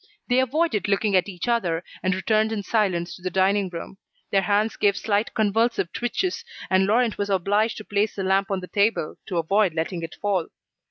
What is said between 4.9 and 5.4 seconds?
slight